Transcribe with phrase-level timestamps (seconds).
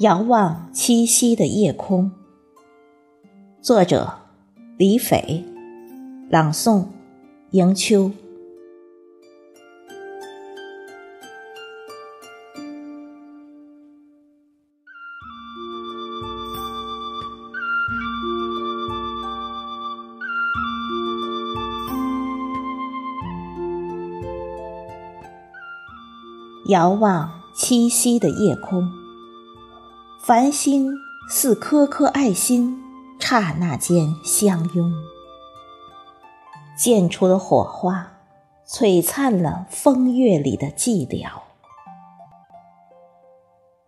[0.00, 2.10] 遥望七夕的夜空。
[3.62, 4.12] 作者：
[4.76, 5.44] 李斐，
[6.28, 6.86] 朗诵：
[7.52, 8.10] 迎秋。
[26.66, 28.90] 遥望七夕的夜空，
[30.26, 30.90] 繁星
[31.28, 32.82] 似颗颗爱心，
[33.20, 34.90] 刹那间相拥，
[36.78, 38.10] 溅出了火花，
[38.66, 41.28] 璀璨了风月里的寂寥，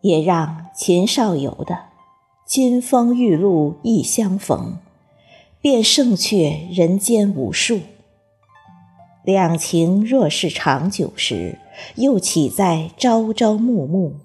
[0.02, 1.86] 也让秦少游的
[2.44, 4.76] “金风玉露一相逢，
[5.62, 7.80] 便胜却人间无数”。
[9.24, 11.58] 两情若是长久时，
[11.94, 14.16] 又岂在朝朝暮暮，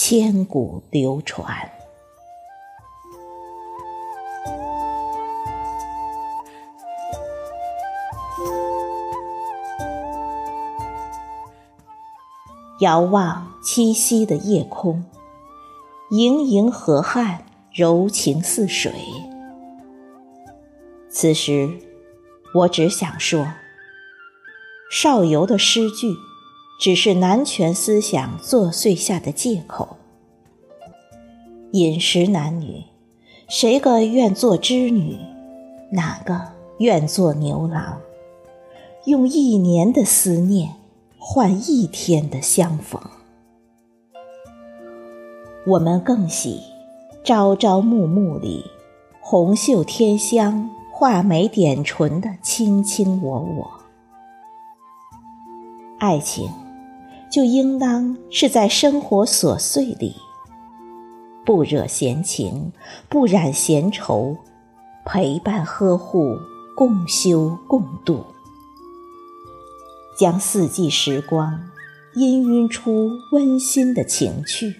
[0.00, 1.72] 千古流传？
[12.78, 15.04] 遥望七夕的夜空，
[16.10, 18.92] 盈盈河汉，柔情似水。
[21.10, 21.68] 此时，
[22.54, 23.44] 我只想说。
[24.92, 26.14] 少游的诗句，
[26.78, 29.96] 只是男权思想作祟下的借口。
[31.72, 32.84] 饮食男女，
[33.48, 35.18] 谁个愿做织女？
[35.90, 36.40] 哪个
[36.78, 38.00] 愿做牛郎？
[39.06, 40.76] 用一年的思念
[41.18, 43.02] 换一天的相逢。
[45.66, 46.60] 我们更喜
[47.24, 48.64] 朝朝暮暮里，
[49.20, 53.70] 红袖添香、画眉点唇的卿卿我我。
[55.98, 56.48] 爱情，
[57.38, 60.16] 就应当是在生活琐碎里，
[61.46, 62.72] 不惹闲情，
[63.08, 64.36] 不染闲愁，
[65.04, 66.36] 陪伴呵护，
[66.76, 68.24] 共修共度，
[70.18, 71.60] 将四季时光
[72.16, 74.74] 氤氲出温馨的情趣，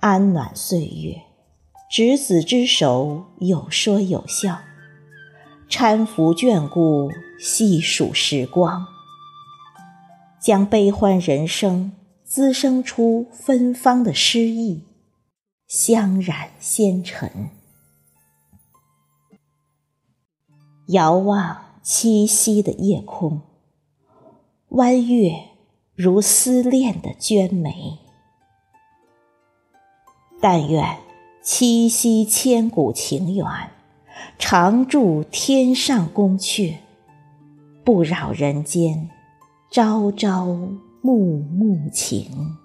[0.00, 1.22] 安暖岁月，
[1.90, 4.58] 执子之手，有说有笑。
[5.70, 7.10] 搀扶眷顾，
[7.40, 8.86] 细数时光，
[10.44, 14.84] 将悲欢人生滋生出芬芳的诗意，
[15.66, 17.48] 香染纤尘。
[20.88, 23.40] 遥望七夕的夜空，
[24.68, 25.32] 弯月
[25.94, 27.96] 如思恋的娟眉。
[30.42, 30.98] 但愿
[31.42, 33.46] 七夕千古情缘。
[34.38, 36.76] 常驻天上宫阙，
[37.82, 39.08] 不扰人间
[39.74, 40.56] 朝朝
[41.02, 42.63] 暮暮情。